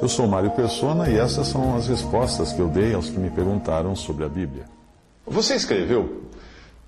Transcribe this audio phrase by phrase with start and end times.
[0.00, 3.28] Eu sou Mário Persona e essas são as respostas que eu dei aos que me
[3.28, 4.64] perguntaram sobre a Bíblia.
[5.26, 6.22] Você escreveu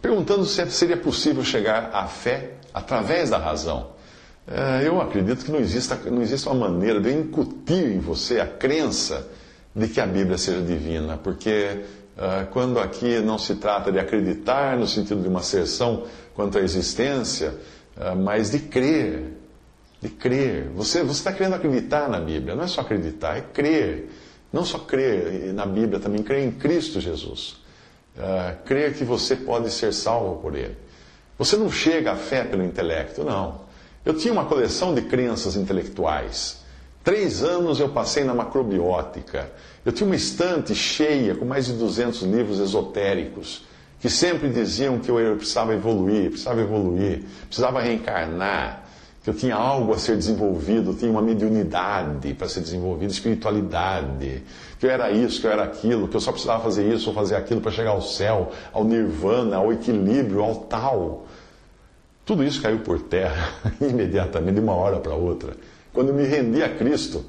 [0.01, 3.89] perguntando se seria possível chegar à fé através da razão.
[4.49, 8.47] É, eu acredito que não exista, não existe uma maneira de incutir em você a
[8.47, 9.29] crença
[9.77, 11.83] de que a Bíblia seja divina, porque
[12.17, 16.05] uh, quando aqui não se trata de acreditar no sentido de uma asserção
[16.35, 17.55] quanto à existência,
[17.97, 19.40] uh, mas de crer
[20.01, 20.69] de crer.
[20.75, 24.11] Você está querendo acreditar na Bíblia, não é só acreditar, é crer.
[24.53, 27.57] Não só crer na Bíblia, também crer em Cristo Jesus.
[28.17, 30.77] Uh, crer que você pode ser salvo por Ele.
[31.39, 33.63] Você não chega à fé pelo intelecto, não.
[34.05, 36.61] Eu tinha uma coleção de crenças intelectuais.
[37.05, 39.51] Três anos eu passei na macrobiótica.
[39.85, 43.65] Eu tinha uma estante cheia com mais de 200 livros esotéricos
[44.01, 48.85] que sempre diziam que eu precisava evoluir, precisava evoluir, precisava reencarnar,
[49.23, 54.43] que eu tinha algo a ser desenvolvido, tinha uma mediunidade para ser desenvolvida, espiritualidade,
[54.79, 57.15] que eu era isso, que eu era aquilo, que eu só precisava fazer isso ou
[57.15, 61.27] fazer aquilo para chegar ao céu, ao nirvana, ao equilíbrio, ao tal.
[62.25, 65.55] Tudo isso caiu por terra imediatamente, de uma hora para outra.
[65.93, 67.23] Quando eu me rendi a Cristo,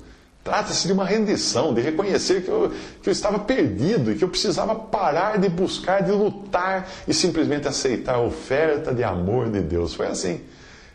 [0.46, 4.30] trata-se de uma rendição, de reconhecer que eu, que eu estava perdido e que eu
[4.30, 9.94] precisava parar de buscar, de lutar e simplesmente aceitar a oferta de amor de Deus.
[9.94, 10.40] Foi assim.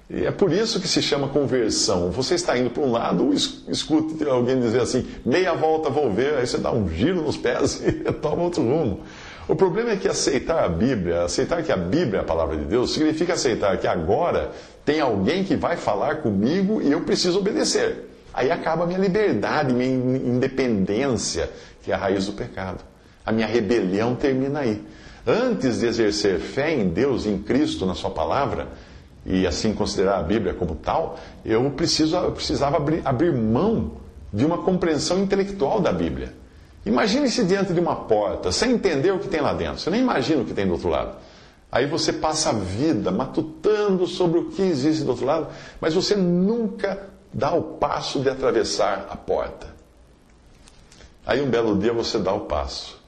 [0.08, 2.10] E é por isso que se chama conversão.
[2.12, 6.46] Você está indo para um lado, escute alguém dizer assim, meia volta vou ver, aí
[6.46, 9.00] você dá um giro nos pés e toma outro rumo.
[9.48, 12.64] O problema é que aceitar a Bíblia, aceitar que a Bíblia é a palavra de
[12.64, 14.52] Deus, significa aceitar que agora
[14.84, 18.08] tem alguém que vai falar comigo e eu preciso obedecer.
[18.32, 21.50] Aí acaba a minha liberdade, minha independência,
[21.82, 22.84] que é a raiz do pecado.
[23.24, 24.82] A minha rebelião termina aí.
[25.26, 28.68] Antes de exercer fé em Deus, em Cristo, na Sua palavra,
[29.27, 33.92] e assim considerar a Bíblia como tal, eu, preciso, eu precisava abrir, abrir mão
[34.32, 36.32] de uma compreensão intelectual da Bíblia.
[36.84, 39.80] Imagine-se diante de uma porta, sem entender o que tem lá dentro.
[39.80, 41.16] Você nem imagina o que tem do outro lado.
[41.70, 45.48] Aí você passa a vida matutando sobre o que existe do outro lado,
[45.81, 49.75] mas você nunca dá o passo de atravessar a porta.
[51.26, 53.03] Aí um belo dia você dá o passo.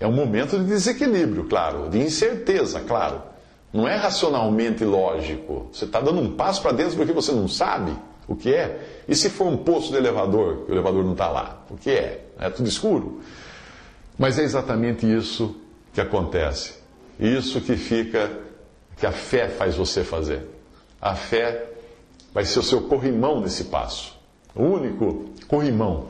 [0.00, 3.22] É um momento de desequilíbrio, claro, de incerteza, claro.
[3.72, 5.68] Não é racionalmente lógico.
[5.72, 7.96] Você está dando um passo para dentro porque você não sabe
[8.28, 9.02] o que é.
[9.08, 11.64] E se for um poço de elevador, o elevador não está lá?
[11.70, 12.26] O que é?
[12.38, 13.20] É tudo escuro.
[14.18, 15.56] Mas é exatamente isso
[15.92, 16.74] que acontece.
[17.18, 18.30] Isso que fica,
[18.96, 20.46] que a fé faz você fazer.
[21.00, 21.70] A fé
[22.32, 24.16] vai ser o seu corrimão nesse passo.
[24.54, 26.08] O único corrimão.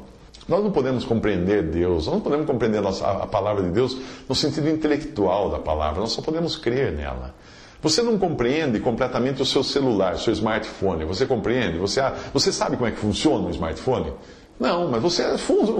[0.48, 3.97] Nós não podemos compreender Deus, nós não podemos compreender a, palavra de Deus
[4.28, 7.34] no sentido intelectual da palavra, nós só podemos crer nela.
[7.80, 11.04] Você não compreende completamente o seu celular, o seu smartphone.
[11.04, 11.78] Você compreende?
[11.78, 12.00] Você,
[12.32, 14.12] você sabe como é que funciona o smartphone?
[14.58, 15.25] Não, mas você,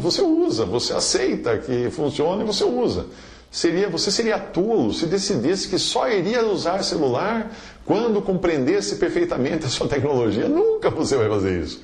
[0.01, 3.07] você usa, você aceita que funciona e você usa.
[3.53, 7.53] Seria, você seria tolo se decidisse que só iria usar celular
[7.85, 10.49] quando compreendesse perfeitamente a sua tecnologia.
[10.49, 11.83] Nunca você vai fazer isso.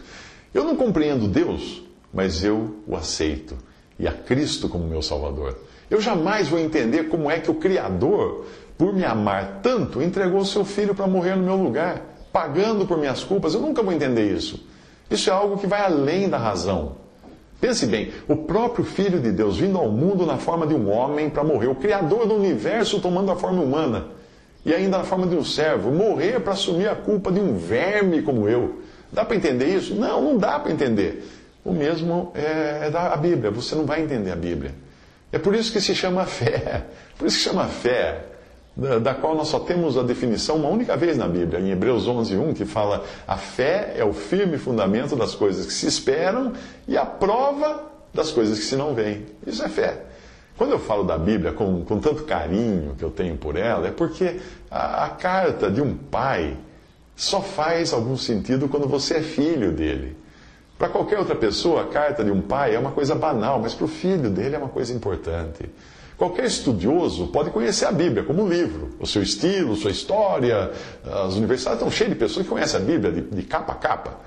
[0.53, 3.57] Eu não compreendo Deus, mas eu o aceito
[3.99, 5.59] e a Cristo como meu Salvador.
[5.91, 8.45] Eu jamais vou entender como é que o Criador
[8.79, 12.01] por me amar tanto, entregou seu filho para morrer no meu lugar,
[12.33, 13.53] pagando por minhas culpas.
[13.53, 14.65] Eu nunca vou entender isso.
[15.11, 16.93] Isso é algo que vai além da razão.
[17.61, 21.29] Pense bem, o próprio Filho de Deus vindo ao mundo na forma de um homem
[21.29, 24.07] para morrer, o Criador do universo tomando a forma humana
[24.65, 28.23] e ainda na forma de um servo, morrer para assumir a culpa de um verme
[28.23, 28.81] como eu.
[29.13, 29.95] Dá para entender isso?
[29.95, 31.27] Não, não dá para entender.
[31.65, 34.75] O mesmo é, é da Bíblia, você não vai entender a Bíblia.
[35.33, 36.85] É por isso que se chama fé.
[37.19, 38.25] Por isso que chama fé
[38.79, 42.07] da, da, qual nós só temos a definição uma única vez na Bíblia, em Hebreus
[42.07, 46.53] 11, 1, que fala: a fé é o firme fundamento das coisas que se esperam
[46.87, 49.27] e a prova das coisas que se não veem.
[49.45, 50.05] Isso é fé.
[50.57, 53.91] Quando eu falo da Bíblia com, com tanto carinho que eu tenho por ela, é
[53.91, 54.41] porque
[54.71, 56.57] a, a carta de um pai
[57.17, 60.17] só faz algum sentido quando você é filho dele.
[60.79, 63.85] Para qualquer outra pessoa, a carta de um pai é uma coisa banal, mas para
[63.85, 65.69] o filho dele é uma coisa importante.
[66.17, 70.71] Qualquer estudioso pode conhecer a Bíblia como um livro, o seu estilo, sua história.
[71.05, 74.19] As universidades estão cheias de pessoas que conhecem a Bíblia de, de capa a capa.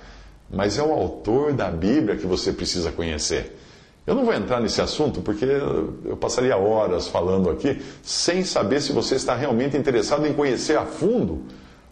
[0.50, 3.58] Mas é o autor da Bíblia que você precisa conhecer.
[4.06, 8.92] Eu não vou entrar nesse assunto porque eu passaria horas falando aqui sem saber se
[8.92, 11.44] você está realmente interessado em conhecer a fundo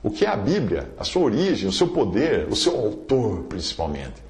[0.01, 4.30] o que é a Bíblia, a sua origem, o seu poder, o seu autor principalmente.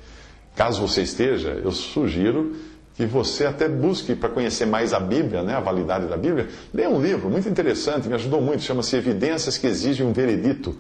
[0.60, 2.54] Caso você esteja, eu sugiro
[2.94, 6.90] que você até busque para conhecer mais a Bíblia, né, a validade da Bíblia, leia
[6.90, 10.76] um livro muito interessante, me ajudou muito, chama-se Evidências que Exigem um Veredito,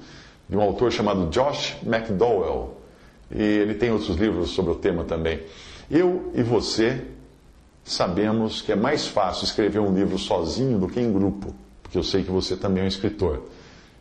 [0.49, 2.75] de um autor chamado Josh McDowell.
[3.33, 5.43] e ele tem outros livros sobre o tema também.
[5.89, 7.01] Eu e você
[7.81, 12.03] sabemos que é mais fácil escrever um livro sozinho do que em grupo, porque eu
[12.03, 13.43] sei que você também é um escritor.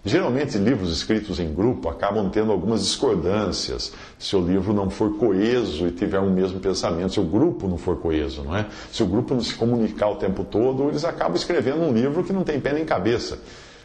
[0.09, 5.87] Geralmente, livros escritos em grupo acabam tendo algumas discordâncias se o livro não for coeso
[5.87, 8.67] e tiver um mesmo pensamento, se o grupo não for coeso, não é?
[8.91, 12.33] Se o grupo não se comunicar o tempo todo, eles acabam escrevendo um livro que
[12.33, 13.39] não tem pé nem cabeça.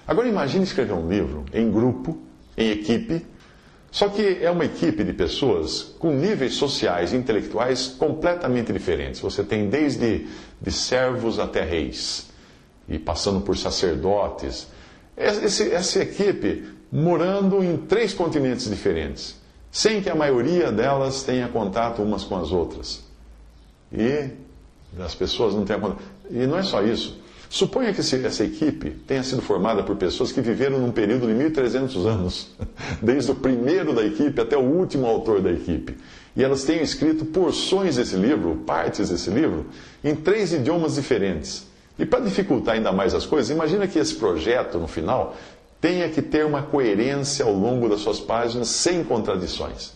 [0.08, 2.18] Agora, imagine escrever um livro em grupo,
[2.56, 3.26] em equipe,
[3.92, 9.20] só que é uma equipe de pessoas com níveis sociais e intelectuais completamente diferentes.
[9.20, 10.26] Você tem desde
[10.62, 12.30] de servos até reis,
[12.88, 14.72] e passando por sacerdotes
[15.18, 19.36] esse, essa equipe morando em três continentes diferentes,
[19.72, 23.04] sem que a maioria delas tenha contato umas com as outras.
[23.92, 24.30] E
[25.00, 26.04] as pessoas não tenham contato.
[26.30, 27.22] E não é só isso.
[27.50, 32.06] Suponha que essa equipe tenha sido formada por pessoas que viveram num período de 1.300
[32.08, 32.50] anos,
[33.02, 35.96] desde o primeiro da equipe até o último autor da equipe.
[36.36, 39.68] E elas tenham escrito porções desse livro, partes desse livro,
[40.04, 41.68] em três idiomas diferentes.
[41.98, 45.36] E para dificultar ainda mais as coisas, imagina que esse projeto, no final,
[45.80, 49.94] tenha que ter uma coerência ao longo das suas páginas, sem contradições.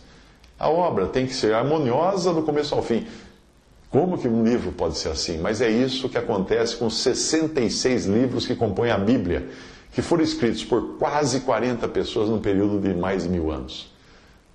[0.58, 3.06] A obra tem que ser harmoniosa do começo ao fim.
[3.90, 5.38] Como que um livro pode ser assim?
[5.38, 9.48] Mas é isso que acontece com os 66 livros que compõem a Bíblia,
[9.92, 13.90] que foram escritos por quase 40 pessoas num período de mais de mil anos.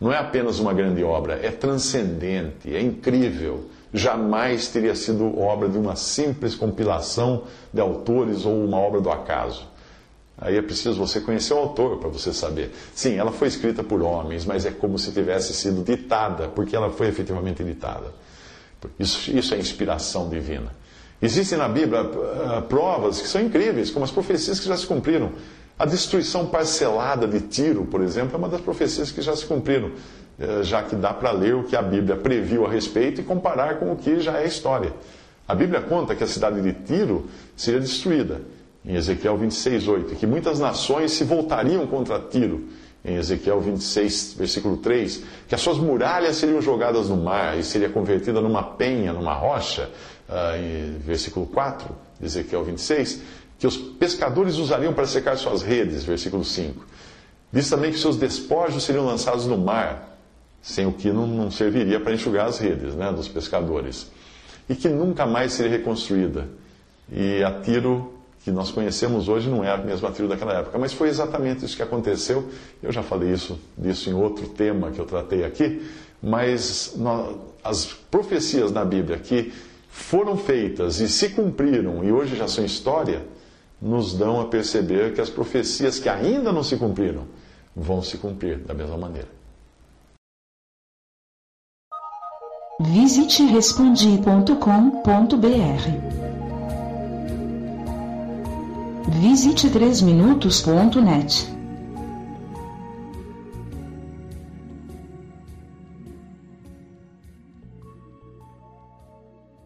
[0.03, 5.77] Não é apenas uma grande obra, é transcendente, é incrível jamais teria sido obra de
[5.77, 9.71] uma simples compilação de autores ou uma obra do acaso.
[10.35, 12.71] Aí é preciso você conhecer o autor para você saber.
[12.95, 16.89] Sim, ela foi escrita por homens, mas é como se tivesse sido ditada, porque ela
[16.89, 18.07] foi efetivamente ditada.
[18.99, 20.73] Isso, isso é inspiração divina.
[21.21, 25.31] Existem na Bíblia uh, provas que são incríveis, como as profecias que já se cumpriram.
[25.83, 29.91] A destruição parcelada de Tiro, por exemplo, é uma das profecias que já se cumpriram.
[30.39, 33.79] Eh, já que dá para ler o que a Bíblia previu a respeito e comparar
[33.79, 34.93] com o que já é história.
[35.45, 37.25] A Bíblia conta que a cidade de Tiro
[37.57, 38.39] seria destruída,
[38.85, 42.63] em Ezequiel 26, 8, e que muitas nações se voltariam contra Tiro,
[43.03, 47.89] em Ezequiel 26, versículo 3, que as suas muralhas seriam jogadas no mar e seria
[47.89, 49.89] convertida numa penha, numa rocha,
[50.29, 53.21] uh, em versículo 4, de Ezequiel 26,
[53.63, 56.85] que os pescadores usariam para secar suas redes, versículo 5.
[57.49, 60.17] Diz também que seus despojos seriam lançados no mar,
[60.61, 64.11] sem o que não, não serviria para enxugar as redes né, dos pescadores,
[64.67, 66.45] e que nunca mais seria reconstruída.
[67.09, 68.13] E a Tiro
[68.43, 71.77] que nós conhecemos hoje não é a mesma Tiro daquela época, mas foi exatamente isso
[71.77, 72.49] que aconteceu.
[72.81, 75.87] Eu já falei isso, disso em outro tema que eu tratei aqui,
[76.21, 79.53] mas nós, as profecias na Bíblia que
[79.87, 83.21] foram feitas e se cumpriram e hoje já são história,
[83.83, 87.27] nos dão a perceber que as profecias que ainda não se cumpriram
[87.75, 89.27] vão se cumprir da mesma maneira.
[92.79, 94.53] Visite respondi.com.br.
[99.21, 101.62] Visite 3minutos.net.